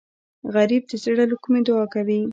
غریب 0.55 0.83
د 0.87 0.91
زړه 1.03 1.23
له 1.31 1.35
کومي 1.43 1.61
دعا 1.67 1.85
کوي 1.93 2.21